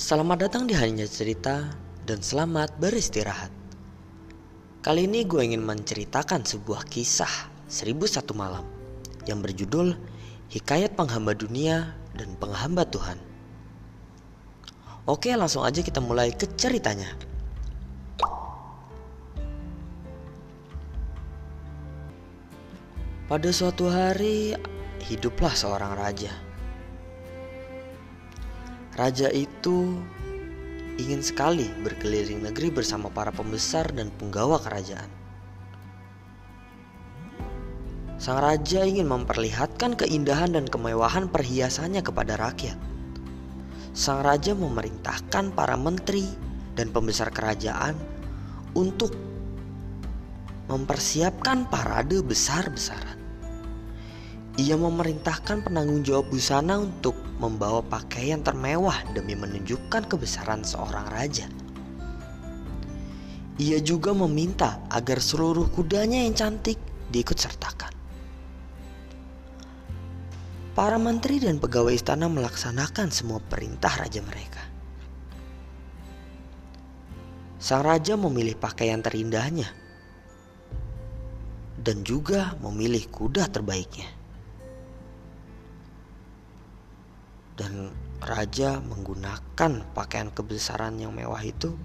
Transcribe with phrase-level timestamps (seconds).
[0.00, 1.76] Selamat datang di Hanya Cerita
[2.08, 3.52] dan selamat beristirahat.
[4.80, 7.28] Kali ini gue ingin menceritakan sebuah kisah
[7.68, 8.64] Seribu Satu Malam
[9.28, 9.92] yang berjudul
[10.56, 13.20] Hikayat Penghamba Dunia dan Penghamba Tuhan.
[15.04, 17.12] Oke langsung aja kita mulai ke ceritanya.
[23.28, 24.56] Pada suatu hari
[25.12, 26.32] hiduplah seorang raja.
[29.00, 29.96] Raja itu
[31.00, 35.08] ingin sekali berkeliling negeri bersama para pembesar dan penggawa kerajaan.
[38.20, 42.76] Sang raja ingin memperlihatkan keindahan dan kemewahan perhiasannya kepada rakyat.
[43.96, 46.28] Sang raja memerintahkan para menteri
[46.76, 47.96] dan pembesar kerajaan
[48.76, 49.16] untuk
[50.68, 53.19] mempersiapkan parade besar-besaran.
[54.60, 61.48] Ia memerintahkan penanggung jawab busana untuk membawa pakaian termewah demi menunjukkan kebesaran seorang raja.
[63.56, 66.76] Ia juga meminta agar seluruh kudanya yang cantik
[67.08, 67.88] diikut sertakan.
[70.76, 74.60] Para menteri dan pegawai istana melaksanakan semua perintah raja mereka.
[77.56, 79.72] Sang raja memilih pakaian terindahnya
[81.80, 84.19] dan juga memilih kuda terbaiknya.
[87.60, 87.92] Dan
[88.24, 91.76] raja menggunakan pakaian kebesaran yang mewah itu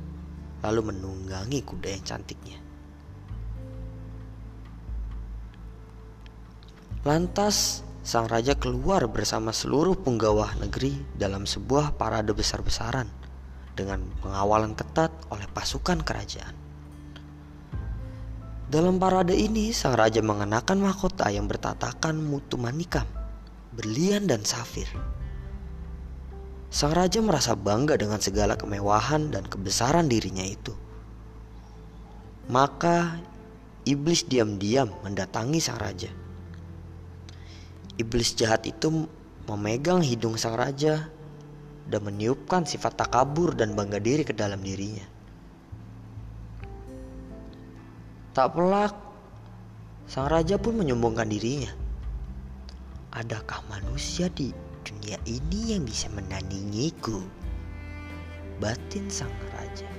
[0.64, 2.60] lalu menunggangi kuda yang cantiknya.
[7.04, 13.06] Lantas sang raja keluar bersama seluruh penggawa negeri dalam sebuah parade besar-besaran
[13.76, 16.56] dengan pengawalan ketat oleh pasukan kerajaan.
[18.66, 23.06] Dalam parade ini, sang raja mengenakan mahkota yang bertatakan mutu manikam,
[23.78, 24.90] berlian dan safir.
[26.76, 30.76] Sang raja merasa bangga dengan segala kemewahan dan kebesaran dirinya itu.
[32.52, 33.16] Maka
[33.88, 36.12] iblis diam-diam mendatangi sang raja.
[37.96, 39.08] Iblis jahat itu
[39.48, 41.08] memegang hidung sang raja
[41.88, 45.08] dan meniupkan sifat takabur dan bangga diri ke dalam dirinya.
[48.36, 48.92] Tak pelak,
[50.12, 51.72] sang raja pun menyombongkan dirinya.
[53.16, 57.26] Adakah manusia di dunia ini yang bisa menandingiku.
[58.62, 59.90] Batin sang raja.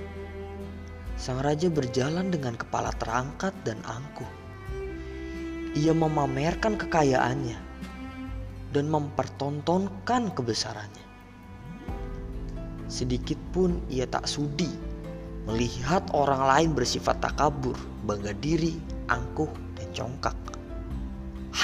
[1.19, 4.29] Sang raja berjalan dengan kepala terangkat dan angkuh.
[5.75, 7.59] Ia memamerkan kekayaannya
[8.71, 11.05] dan mempertontonkan kebesarannya.
[12.87, 14.71] Sedikit pun ia tak sudi
[15.47, 18.75] melihat orang lain bersifat takabur, bangga diri,
[19.11, 20.35] angkuh, dan congkak.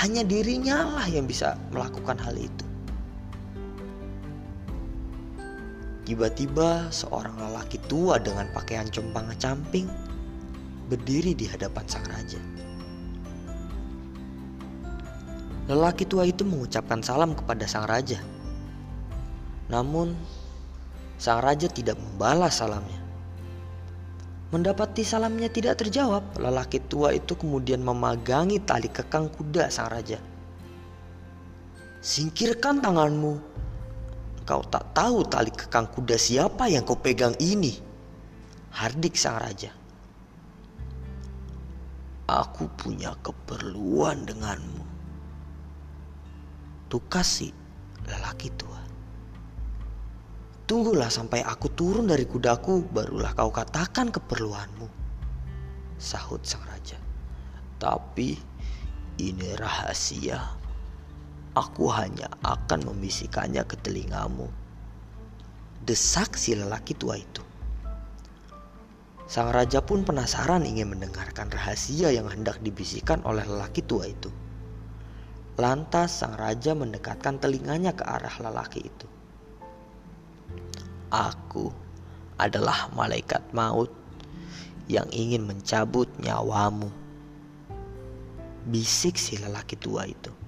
[0.03, 2.72] Hanya dirinya lah yang bisa melakukan hal itu.
[6.03, 9.87] Tiba-tiba seorang lelaki tua dengan pakaian compang-camping
[10.91, 12.39] berdiri di hadapan sang raja.
[15.71, 18.19] Lelaki tua itu mengucapkan salam kepada sang raja.
[19.71, 20.11] Namun,
[21.15, 22.99] sang raja tidak membalas salamnya.
[24.51, 30.19] Mendapati salamnya tidak terjawab, lelaki tua itu kemudian memagangi tali kekang kuda sang raja.
[32.03, 33.52] Singkirkan tanganmu,
[34.43, 37.79] Kau tak tahu tali kekang kuda siapa yang kau pegang ini.
[38.75, 39.71] Hardik sang raja.
[42.27, 44.83] Aku punya keperluan denganmu.
[46.91, 47.55] Tukasi
[48.03, 48.81] lelaki tua.
[50.63, 54.87] Tunggulah sampai aku turun dari kudaku, barulah kau katakan keperluanmu.
[55.95, 56.99] Sahut sang raja.
[57.79, 58.35] Tapi
[59.19, 60.62] ini rahasia
[61.53, 64.49] Aku hanya akan membisikkannya ke telingamu.
[65.85, 67.45] Desak si lelaki tua itu.
[69.29, 74.33] Sang raja pun penasaran ingin mendengarkan rahasia yang hendak dibisikkan oleh lelaki tua itu.
[75.61, 79.05] Lantas sang raja mendekatkan telinganya ke arah lelaki itu.
[81.13, 81.69] Aku
[82.41, 83.93] adalah malaikat maut
[84.89, 86.89] yang ingin mencabut nyawamu.
[88.73, 90.42] Bisik si lelaki tua itu.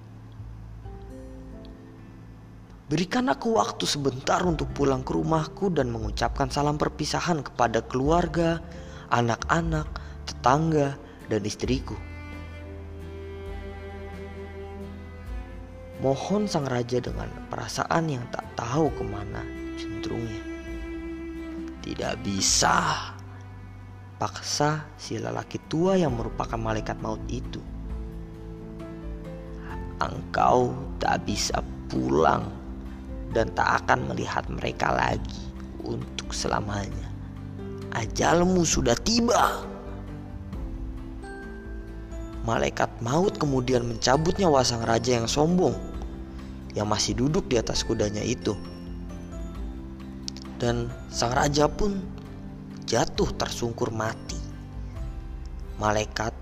[2.86, 8.62] Berikan aku waktu sebentar untuk pulang ke rumahku dan mengucapkan salam perpisahan kepada keluarga,
[9.10, 9.90] anak-anak,
[10.22, 10.94] tetangga,
[11.26, 11.98] dan istriku.
[15.98, 19.42] Mohon sang raja dengan perasaan yang tak tahu ke mana
[19.74, 20.46] cenderungnya.
[21.82, 23.10] Tidak bisa.
[24.14, 27.58] Paksa si lelaki tua yang merupakan malaikat maut itu.
[29.98, 30.70] Engkau
[31.02, 31.58] tak bisa
[31.90, 32.65] pulang
[33.34, 35.46] dan tak akan melihat mereka lagi.
[35.86, 37.06] untuk selamanya.
[37.94, 39.62] Ajalmu sudah tiba.
[42.42, 45.74] Malaikat maut kemudian mencabut nyawa sang raja yang sombong
[46.74, 48.58] yang masih duduk di atas kudanya itu.
[50.58, 52.02] Dan sang raja pun
[52.84, 54.38] jatuh tersungkur mati.
[55.80, 56.34] Malaikat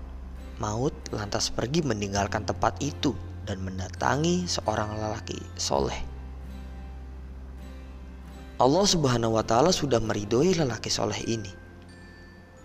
[0.59, 3.15] maut lantas pergi meninggalkan tempat itu
[3.47, 6.14] dan mendatangi seorang lelaki soleh.
[8.55, 11.51] Allah Subhanahu wa Ta'ala sudah meridhoi lelaki soleh ini.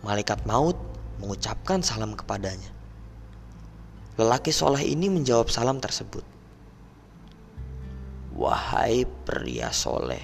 [0.07, 0.79] Malaikat maut
[1.19, 2.71] mengucapkan salam kepadanya.
[4.15, 6.23] Lelaki soleh ini menjawab salam tersebut.
[8.39, 10.23] Wahai pria soleh,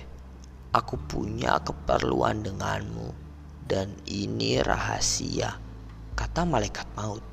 [0.71, 3.11] aku punya keperluan denganmu
[3.67, 5.59] dan ini rahasia,
[6.15, 7.27] kata malaikat maut.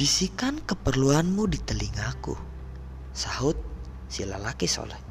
[0.00, 2.32] Bisikan keperluanmu di telingaku,
[3.12, 3.60] sahut
[4.08, 5.09] si lelaki soleh.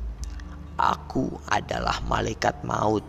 [0.80, 3.04] Aku adalah malaikat maut.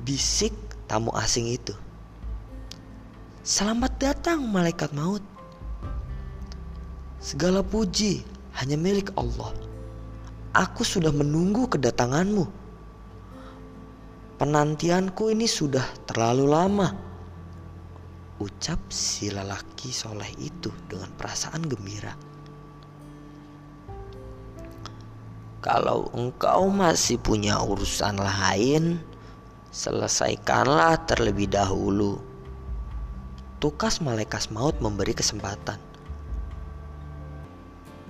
[0.00, 0.56] Bisik
[0.88, 1.76] tamu asing itu.
[3.44, 5.20] Selamat datang malaikat maut.
[7.20, 8.24] Segala puji
[8.56, 9.52] hanya milik Allah.
[10.56, 12.48] Aku sudah menunggu kedatanganmu.
[14.40, 16.88] Penantianku ini sudah terlalu lama.
[18.40, 22.29] Ucap si lelaki soleh itu dengan perasaan gembira.
[25.60, 28.96] Kalau engkau masih punya urusan lain,
[29.70, 32.30] selesaikanlah terlebih dahulu
[33.60, 35.76] tukas malaikat maut memberi kesempatan.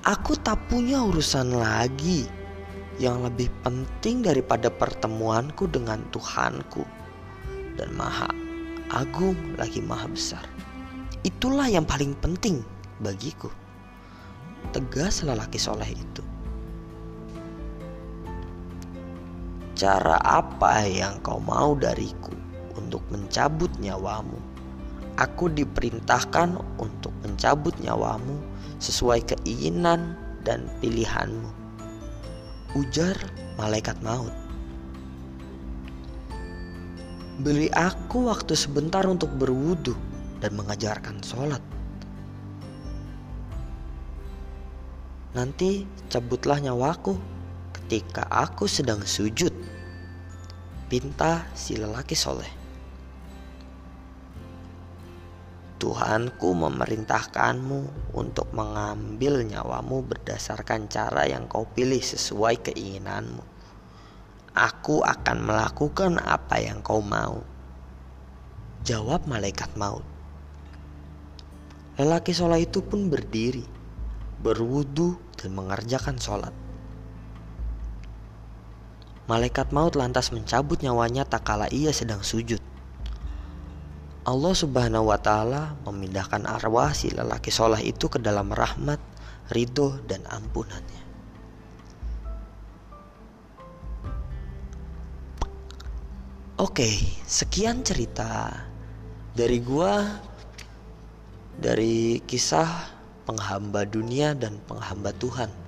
[0.07, 2.25] Aku tak punya urusan lagi
[3.03, 6.87] yang lebih penting daripada pertemuanku dengan Tuhanku
[7.77, 8.31] dan Maha
[8.95, 10.47] Agung lagi Maha Besar.
[11.27, 12.63] Itulah yang paling penting
[13.03, 13.51] bagiku.
[14.71, 16.23] Tegas lelaki soleh itu.
[19.81, 22.37] Cara apa yang kau mau dariku
[22.77, 24.37] untuk mencabut nyawamu?
[25.17, 28.45] Aku diperintahkan untuk mencabut nyawamu
[28.77, 31.49] sesuai keinginan dan pilihanmu.
[32.77, 33.17] Ujar
[33.57, 34.37] malaikat maut.
[37.41, 39.97] Beri aku waktu sebentar untuk berwudu
[40.45, 41.65] dan mengajarkan sholat.
[45.33, 47.41] Nanti cabutlah nyawaku
[47.91, 49.50] ketika aku sedang sujud.
[50.91, 52.51] Pinta si lelaki soleh.
[55.79, 63.39] Tuhanku memerintahkanmu untuk mengambil nyawamu berdasarkan cara yang kau pilih sesuai keinginanmu.
[64.51, 67.39] Aku akan melakukan apa yang kau mau.
[68.83, 70.03] Jawab malaikat maut.
[72.03, 73.63] Lelaki sholat itu pun berdiri,
[74.43, 76.70] berwudu dan mengerjakan sholat.
[79.31, 82.59] Malaikat maut lantas mencabut nyawanya tak kala ia sedang sujud.
[84.27, 88.99] Allah Subhanahu wa taala memindahkan arwah si lelaki soleh itu ke dalam rahmat,
[89.55, 91.03] ridho dan ampunannya.
[96.59, 96.91] Oke,
[97.23, 98.51] sekian cerita
[99.39, 100.11] dari gua
[101.55, 102.67] dari kisah
[103.31, 105.60] penghamba dunia dan penghamba Tuhan.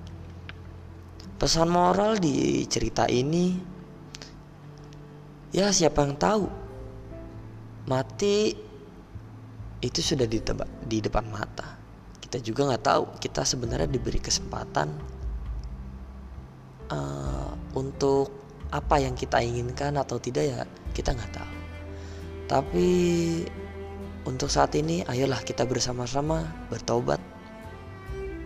[1.43, 3.51] Pesan moral di cerita ini.
[5.51, 6.47] Ya siapa yang tahu?
[7.83, 8.55] Mati
[9.83, 11.75] itu sudah di, teba, di depan mata.
[12.23, 13.03] Kita juga nggak tahu.
[13.19, 14.87] Kita sebenarnya diberi kesempatan
[16.87, 18.31] uh, untuk
[18.71, 20.63] apa yang kita inginkan atau tidak ya
[20.95, 21.53] kita nggak tahu.
[22.47, 22.89] Tapi
[24.23, 27.19] untuk saat ini ayolah kita bersama-sama bertobat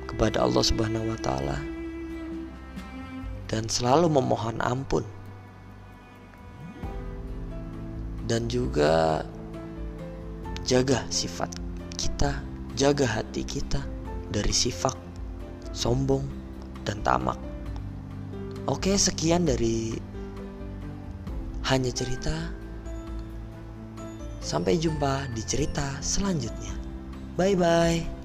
[0.10, 1.76] kepada Allah Subhanahu wa taala
[3.48, 5.08] dan selalu memohon ampun
[8.27, 9.24] dan juga
[10.68, 11.48] jaga sifat
[11.96, 12.44] kita,
[12.75, 13.80] jaga hati kita
[14.27, 14.94] dari sifat
[15.72, 16.27] sombong
[16.84, 17.39] dan tamak.
[18.68, 19.96] Oke, sekian dari
[21.72, 22.51] hanya cerita.
[24.44, 26.75] Sampai jumpa di cerita selanjutnya.
[27.39, 28.16] Bye bye.